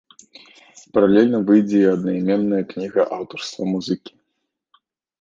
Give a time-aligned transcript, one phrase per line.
[0.97, 4.13] Паралельна выйдзе і аднайменная кніга аўтарства музыкі.